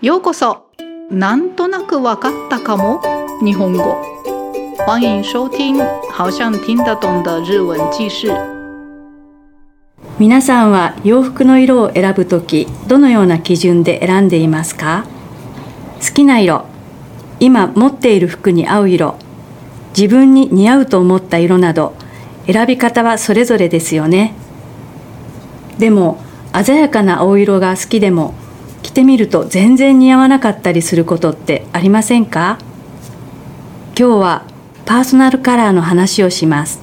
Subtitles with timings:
[0.00, 0.70] ようこそ。
[1.10, 3.02] なんとなくわかったかも。
[3.42, 3.96] 日本語。
[4.86, 5.76] 欢迎收听
[6.12, 8.28] 好像听得懂的日文記事。
[10.20, 15.04] 皆さんは洋服の色を選ぶときどのような基準で選んでいますか？
[16.00, 16.66] 好きな色。
[17.40, 19.16] 今持っている服に合う色。
[19.96, 21.96] 自分に似合うと思った色など
[22.46, 24.36] 選び方はそれぞれですよね。
[25.80, 26.22] でも
[26.54, 28.34] 鮮やかな青色が好きでも
[28.98, 32.58] 着てみると全然似合わなかったりすることってありませんか？
[33.96, 34.44] 今日は
[34.86, 36.80] パーソナルカラーの話をします。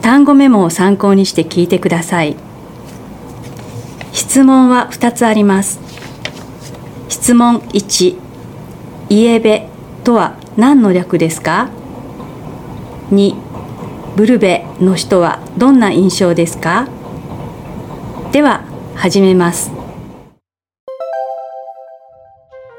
[0.00, 2.36] 単語メモを参考にして聞いてください。
[4.14, 5.78] 質問は2つあります。
[7.10, 8.16] 質問1
[9.10, 9.68] イエベ
[10.04, 11.68] とは何の略ですか
[13.10, 13.34] ？2
[14.16, 16.88] ブルベの人はどんな印象ですか？
[18.32, 19.70] では始めます。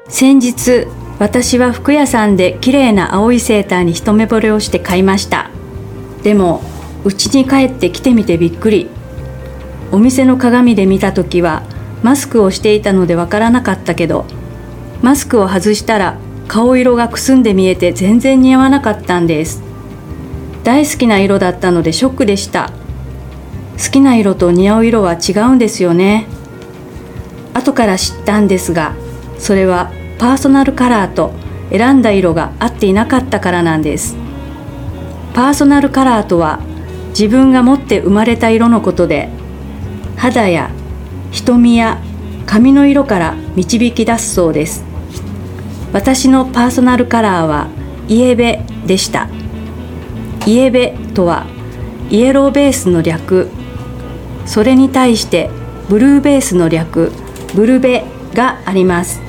[0.08, 0.86] 先日
[1.18, 5.50] 私は服屋さんで綺麗な青いセーターに一目惚れをして買いました。
[6.22, 6.62] でも
[7.04, 8.88] 家に帰って着てみてびっくり。
[9.92, 11.62] お店の鏡で見た時は
[12.02, 14.26] マスクをしていたのでわからなかったけど
[15.00, 19.62] マスクを外したら顔色がくすんで見えて全然似合わなかったんです。
[20.64, 22.70] 大好きな色だったのでショックでした。
[23.78, 26.26] 好きな色と似合う色は違うんですよね。
[27.54, 28.94] 後から知ったんですが
[29.38, 31.32] それはパーソナルカラーと
[31.70, 34.16] 選んだ色が合っていなかったからなんです。
[35.34, 36.60] パーソナルカラーとは
[37.10, 39.28] 自分が持って生まれた色のことで
[40.16, 40.70] 肌や
[41.30, 42.00] 瞳や
[42.46, 44.84] 髪の色から導き出すそうです。
[45.92, 47.68] 私のパーソナルカラーは
[48.08, 49.28] イエベでした。
[50.46, 51.46] イエベとは
[52.08, 53.50] イエローベースの略。
[54.46, 55.50] それに対して
[55.88, 57.12] ブルーベースの略
[57.54, 59.25] ブルベがあります。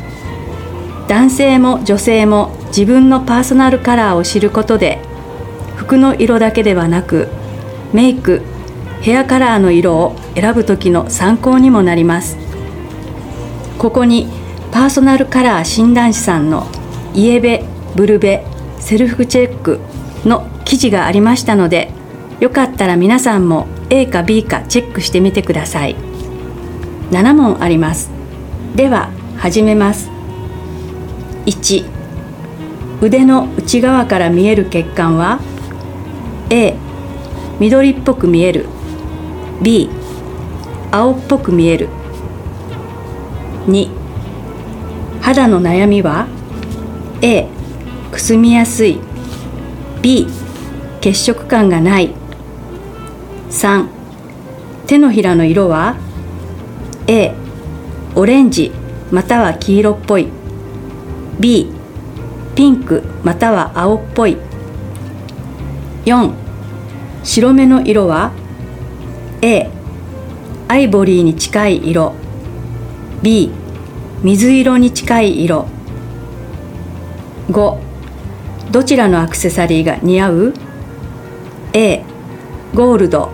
[1.07, 4.99] 男性も女性も自分のパーソナルカラーを知ることで
[5.75, 7.29] 服の色だけではなく
[7.93, 8.41] メイク
[9.01, 12.37] ヘアカラーの色を選ぶ時の参考にもなります。
[13.77, 14.27] ここに
[14.71, 16.67] パーソナルカラー診断士さんの
[17.13, 17.63] イエベ
[17.95, 18.43] ブルベ
[18.79, 19.79] セルフチェック
[20.25, 21.91] の記事がありましたので
[22.39, 25.95] よかったら皆さんも A か B かチェックしてみてください。
[27.11, 28.09] 7問あります。
[28.75, 30.16] では始めます。
[31.47, 31.85] 1
[33.01, 35.39] 腕の内側から見える血管は
[36.49, 36.75] A
[37.57, 38.65] 緑っぽく見える。
[39.63, 39.89] B
[40.91, 41.87] 青っぽく見える。
[43.67, 43.89] 2
[45.21, 46.27] 肌の悩みは
[47.21, 47.47] A
[48.11, 48.99] くすみやすい。
[50.01, 50.27] B
[50.99, 52.13] 血色感がない。
[53.49, 53.87] 3
[54.85, 55.95] 手のひらの色は
[57.07, 57.33] A
[58.15, 58.73] オレンジ
[59.11, 60.36] または黄色っぽい。
[61.39, 61.71] B
[62.55, 64.37] ピンクまたは青っぽい。
[66.05, 66.33] 4
[67.23, 68.31] 白目の色は
[69.41, 69.69] ？A
[70.67, 72.13] アイボリーに近い色。
[73.21, 73.51] B
[74.23, 75.67] 水色に近い色。
[77.49, 77.77] 5
[78.71, 80.53] どちらのアクセサリーが似合う
[81.73, 82.03] ？A
[82.73, 83.29] ゴールド。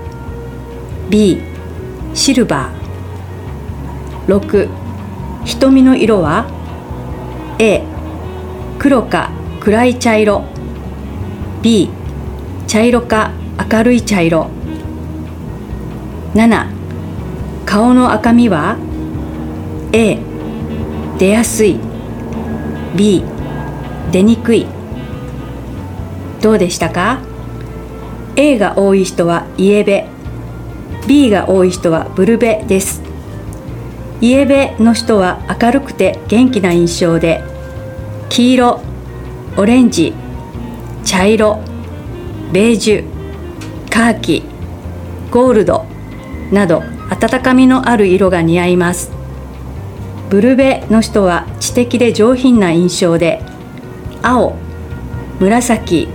[1.09, 1.41] B
[2.13, 4.37] シルバー。
[4.39, 4.69] 6
[5.45, 6.45] 瞳の色は
[7.59, 7.92] ？A
[8.83, 10.43] 黒か暗い茶色。
[11.61, 11.89] B
[12.67, 13.31] 茶色か
[13.71, 14.49] 明るい茶色。
[16.33, 16.67] 7
[17.65, 18.75] 顔の赤みは
[19.93, 20.19] ？A
[21.17, 21.79] 出やすい。
[22.93, 23.23] B
[24.11, 24.67] 出にくい。
[26.41, 27.21] どうでしたか
[28.35, 30.09] ？A が多い人はイエベ。
[31.07, 33.01] B が多い人はブルベです。
[34.19, 37.52] イエベの人は明るくて元気な印象で。
[38.35, 38.81] 黄色
[39.57, 40.11] オレンジ
[41.05, 41.59] 茶色
[42.51, 44.43] ベージュカーキ
[45.29, 45.85] ゴールド
[46.51, 49.11] など温かみのある色が似合います。
[50.31, 53.39] ブルベの人は知的で上品な印象で
[54.23, 54.55] 青
[55.39, 56.07] 紫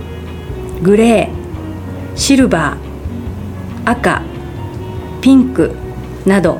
[0.83, 4.23] グレーシルバー赤
[5.21, 5.71] ピンク
[6.25, 6.59] など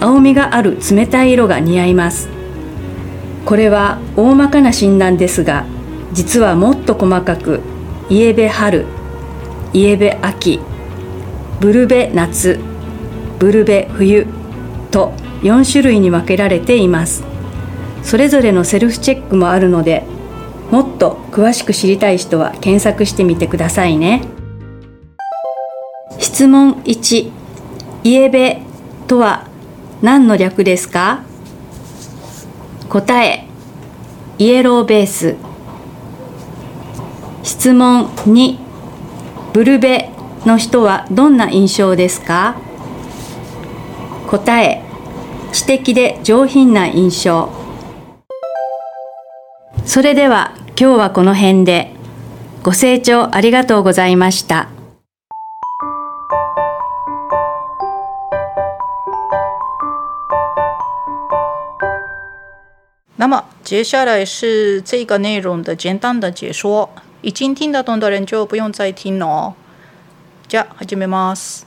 [0.00, 2.33] 青みがある冷たい色が似合います。
[3.44, 5.64] これは大まかな診断ですが
[6.12, 7.60] 実はもっと細かく
[8.08, 8.86] イエベ春
[9.72, 10.60] イエベ秋
[11.60, 12.58] ブルベ夏
[13.38, 14.26] ブルベ冬
[14.90, 15.12] と
[15.42, 17.24] 4種類に分けられています。
[18.02, 20.04] それぞれのセルフチェックもあるので
[20.70, 24.22] もっと詳しく知りたい人は検索してみてくださいね。
[26.18, 27.30] 質問1
[28.04, 28.60] イエベ
[29.06, 29.48] とは
[30.02, 31.22] 何の略ですか？
[32.94, 33.48] 答え。
[34.38, 35.34] イエローベース。
[37.42, 38.56] 質問2
[39.52, 40.10] ブルベ
[40.46, 42.54] の人はどんな印象ですか？
[44.30, 44.84] 答え。
[45.52, 47.48] 知的で上品な印象。
[49.84, 51.92] それでは今日はこの辺で。
[52.62, 54.68] ご清聴ありがとうございました。
[63.24, 66.90] 那么接下来是这个内容的简单的解说，
[67.22, 69.54] 已经听得懂的人就不用再听了哦。
[70.46, 71.64] じゃあ始めます。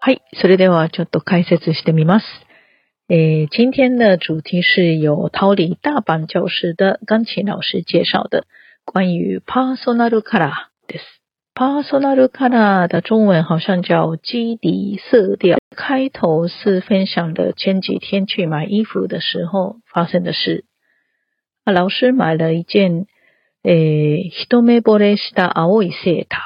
[0.00, 2.24] はい、それではちょっと解説してみます。
[3.10, 8.46] 诶，今天的主题是由桃李大阪教室的钢琴老师介绍的。
[8.86, 10.50] 关于 personal color
[10.88, 11.21] です。
[11.53, 15.57] personal color 的中文好像叫基底色调。
[15.75, 20.65] 开头是分享的前几天去买衣服的时候发生的事。
[21.63, 23.05] 啊，老师买了一件
[23.63, 26.41] 诶，一目惚れした青いセーター。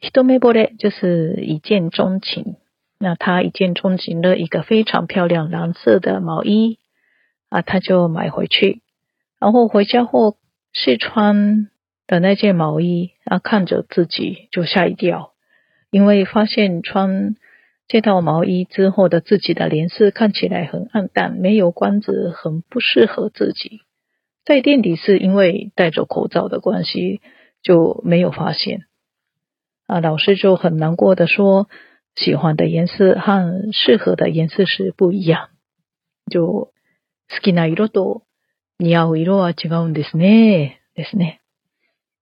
[0.00, 2.56] 一目惚れ就是一见钟情。
[2.98, 6.78] 那他一见钟情了一个非常漂亮蓝色的毛衣
[7.48, 8.82] 啊，他就买回去。
[9.38, 10.36] 然后回家后。
[10.74, 11.68] 试穿
[12.06, 15.32] 的那件毛衣， 啊，看着自己就吓一跳，
[15.90, 17.36] 因为发现穿
[17.88, 23.80] 这套毛衣之后的自己的脸色看起来很暗淡，没有光泽，很不适合自己。
[24.44, 27.20] 在店里是因为戴着口罩的关系，
[27.62, 28.86] 就没有发现。
[29.86, 31.68] 啊，老师就很难过的说，
[32.14, 35.50] 喜欢的颜色和适合的颜色是不一样。
[36.30, 36.72] 就
[37.28, 38.22] 好きな色と
[38.78, 40.80] 似合う色は違うんですね。
[40.96, 41.35] ですね。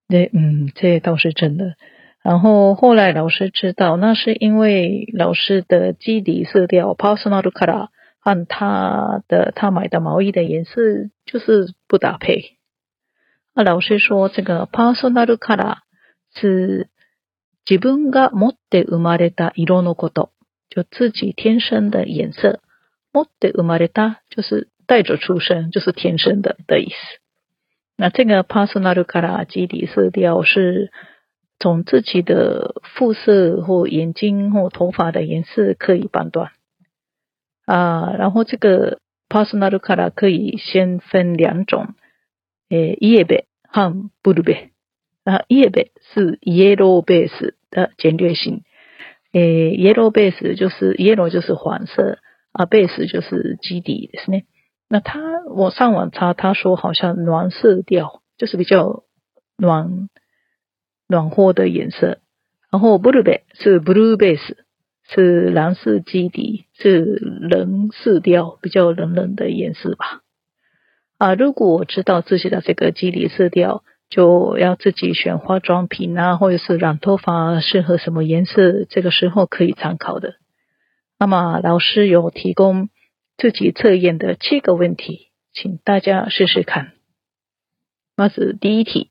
[0.08, 1.74] 对，嗯，这倒是真的。
[2.22, 7.88] 然后后来老师知道，那是因为老师的基底色调 （personal color）
[8.18, 10.80] 和他的他买的毛衣的颜色
[11.24, 12.58] 就是不搭配。
[13.54, 15.76] 那老师说，这个 personal color
[16.34, 16.88] 是
[17.64, 20.30] 自分が持って生まれた色のこと，
[20.68, 22.60] 就自己天生的颜色。
[23.12, 26.94] 持って生まれた就是带着出生就是天生的的意思。
[27.97, 30.91] 那这个 personal color 基底色调是
[31.59, 36.51] 从自己的肤色或眼睛或头发的颜色可以判断
[37.65, 38.13] 啊。
[38.17, 38.99] 然后这个
[39.29, 41.95] personal color 可以先分两种，
[42.69, 44.71] 诶，叶贝和 blue 贝
[45.23, 45.43] 啊。
[45.47, 48.63] 叶贝是 yellow base 的简略型，
[49.31, 52.19] 诶，yellow base 就是 yellow 就是黄色
[52.51, 54.41] 啊，base 就是基底，是呢。
[54.87, 59.03] 那他我上网查，他说好像暖色调就是比较
[59.57, 60.09] 暖
[61.07, 62.19] 暖和的颜色，
[62.69, 64.55] 然后 blue base 是 blue base
[65.09, 70.21] 是蓝色基底，是冷色调，比较冷冷的颜色吧。
[71.17, 80.35] 啊，如果我知道自己的这个基底色调，就要自己选化妆品啊，或者是染头发适合什么颜色，这个时候可以参考的。
[81.17, 82.89] 那么老师有提供。
[83.36, 86.92] 自己测验的七个问题，请大家试试看。
[88.16, 89.10] まず第一题，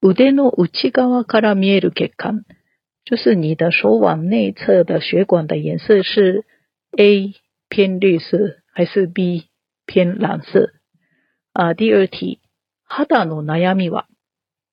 [0.00, 2.44] 腕の内側から見える血管，
[3.04, 6.44] 就是你的手腕内侧的血管的颜色是
[6.96, 7.34] A
[7.68, 9.48] 偏绿色还是 B
[9.86, 10.70] 偏蓝色？
[11.52, 12.38] 啊，第二题，
[12.88, 14.04] 肌の悩みは，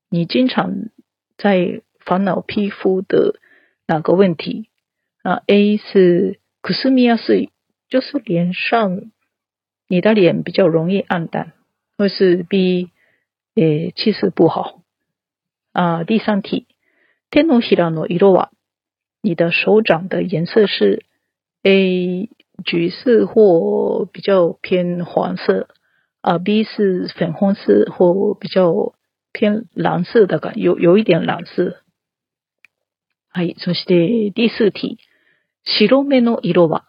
[0.09, 0.89] 你经常
[1.37, 3.39] 在烦恼皮肤的
[3.87, 4.69] 哪个问题？
[5.23, 7.49] 啊，A 是くすみやすい。
[7.93, 9.11] 就是脸上，
[9.87, 11.53] 你的脸比较容易暗淡，
[11.97, 12.89] 或是 B，
[13.55, 14.83] 诶气色不好
[15.73, 16.03] 啊。
[16.03, 16.67] 第三题，
[17.31, 18.49] 天のひらの色は，
[19.21, 21.05] 你的手掌的颜色是
[21.63, 22.29] A
[22.63, 25.67] 橘色或比较偏黄色
[26.21, 28.93] 啊，B 是粉红色或比较
[29.33, 31.81] 偏蓝色的感，有有一点蓝色。
[33.31, 34.97] はい、そして第四題、
[35.63, 36.83] 白目の色は。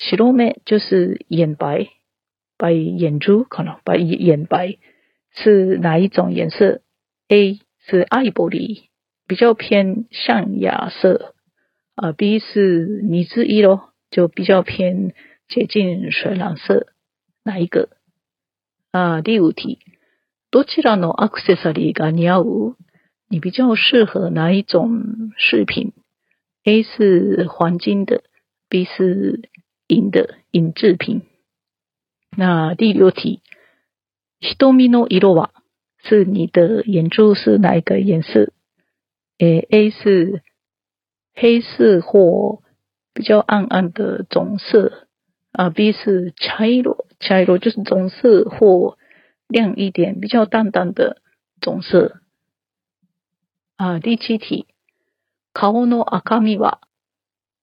[0.00, 1.88] 白目就是眼白，
[2.58, 4.76] 白眼珠可能白眼白
[5.32, 6.82] 是哪一种颜色？
[7.28, 8.84] A 是爱玻璃，
[9.26, 11.34] 比较偏象牙色
[11.94, 12.12] 啊。
[12.12, 15.14] B 是尼子一咯，就比较偏
[15.48, 16.88] 接近水蓝色，
[17.42, 17.88] 哪一个？
[18.92, 19.78] 啊，第五题，
[20.50, 22.76] どちらのアクセサリーが似合う？
[23.28, 25.92] 你比较适合哪一种饰品？
[26.64, 28.22] A 是黄金的，
[28.68, 29.48] B 是。
[29.90, 31.22] 银的银制品。
[32.36, 33.40] 那第六题，
[34.40, 35.50] 瞳の色は
[36.02, 38.52] 是你的眼珠是哪一个颜色？
[39.38, 40.42] 诶，A 是
[41.34, 42.62] 黑色或
[43.12, 45.08] 比较暗暗的棕色
[45.52, 48.98] 啊，B 是茶色 茶色就是棕色或
[49.48, 51.22] 亮一点，比较淡淡的
[51.60, 52.20] 棕色。
[53.76, 54.66] 啊，第七题，
[55.52, 56.78] 顔の赤みは，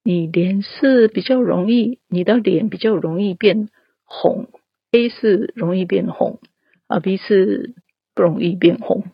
[0.08, 3.68] 你脸是比较容易，你的脸比较容易变
[4.06, 4.48] 红。
[4.90, 6.40] A 是容易变红，
[6.86, 7.74] 啊，B 是
[8.14, 9.04] 不容易变红。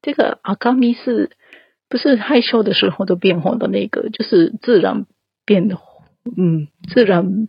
[0.00, 1.30] 这个阿卡米是
[1.88, 4.10] 不是害羞的时候都变红的那个？
[4.10, 5.06] 就是自然
[5.44, 5.68] 变，
[6.36, 7.46] 嗯，自然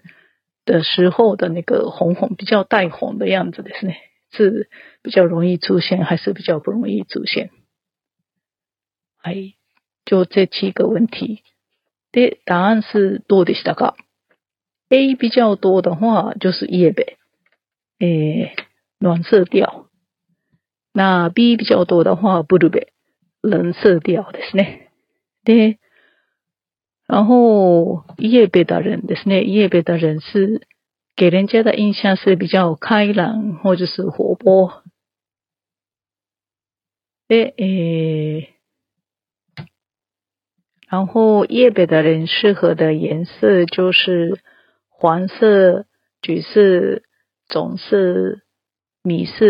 [0.63, 3.93] 的时候的那个红红，比较带红的样子的是呢？
[4.29, 4.69] 是
[5.01, 7.49] 比较容易出现，还是比较不容易出现？
[9.23, 9.55] 哎，
[10.05, 11.41] 就这七个问题。
[12.13, 13.95] 的答案是多的是哪个
[14.87, 17.17] ？A 比较多的话就是叶呗。
[17.99, 18.55] 诶，
[18.99, 19.89] 暖色调。
[20.93, 22.89] 那 B 比较多的话，不如呗，
[23.41, 24.89] 冷色调ですね。
[25.43, 25.77] で、
[27.07, 30.67] 然后叶贝的人ですね，叶贝的人是
[31.15, 34.83] 给人家的印象是比较开朗或者是活泼。
[37.27, 38.53] で、诶，
[40.93, 44.37] 然后叶北的人适合的颜色就是
[44.89, 45.87] 黄色、
[46.21, 47.01] 橘色。
[47.49, 48.39] 棕色、
[49.03, 49.43] 米色、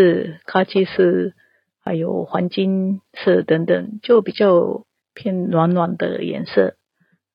[0.46, 1.32] 咖啡色，
[1.82, 4.84] 还有黄金色等等，就比较
[5.14, 6.74] 偏暖暖的颜色。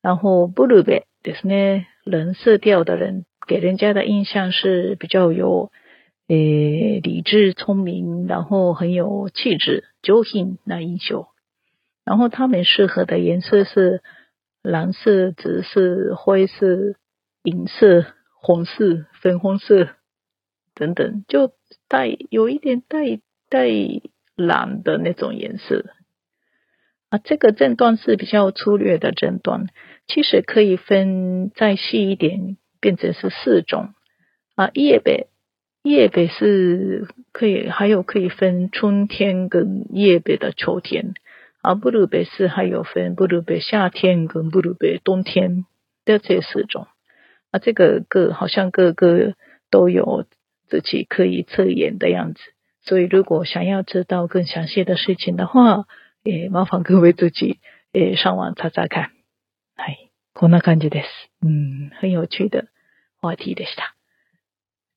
[0.02, 5.72] 然后布鲁贝就是呢，冷色调的人，给人家的印象是比较有
[6.28, 11.26] 诶理智、聪明，然后很有气质、上品那印象。
[12.10, 14.02] 然后他们适合的颜色是
[14.64, 16.66] 蓝色、紫色、灰色、
[17.44, 19.90] 银色、红色、粉红色。
[20.74, 21.52] 等等，就
[21.86, 23.68] 带有一点带带
[24.34, 25.84] 蓝的那种颜色
[27.10, 27.18] 啊。
[27.22, 29.68] 这个诊断是比较粗略的诊断，
[30.08, 33.90] 其实可以分再细一点，变成是四种
[34.56, 34.72] 啊。
[34.74, 35.28] 叶北
[35.84, 41.14] 叶北是可以，还有可以分春天跟叶北的秋天
[41.62, 41.74] 啊。
[41.74, 45.64] 布鲁贝是还有分布鲁贝夏天跟布鲁贝冬天
[46.04, 46.86] 的这四种
[47.50, 47.58] 啊。
[47.58, 49.34] 这个各好像各个
[49.70, 50.26] 都有。
[50.70, 52.40] 自己可以测验的样子，
[52.82, 55.86] 所以如果想要知道更详细的事情的话，
[56.22, 57.58] 也麻烦各位自己
[57.90, 59.10] 也上网查查看。
[59.74, 61.08] はい、こんな感じです。
[61.42, 62.68] 嗯，很有趣的
[63.20, 63.96] 话题でした。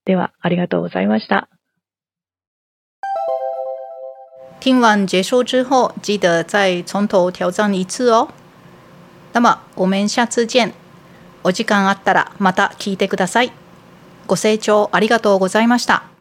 [0.05, 1.49] では、ありがとうございました。
[4.63, 8.29] 听完结束之后，记得再从头挑战一次哦。
[9.33, 10.71] 那么我们下次见。
[11.43, 13.51] お時間あったらまた聞いてください。
[14.25, 16.12] ご清聴ありがとうございました。